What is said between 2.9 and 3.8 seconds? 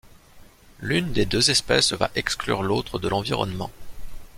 de l’environnement.